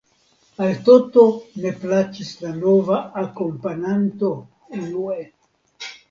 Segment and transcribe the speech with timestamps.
[0.67, 1.25] Al Toto
[1.65, 4.31] ne plaĉis la nova akompananto,
[4.79, 5.19] unue.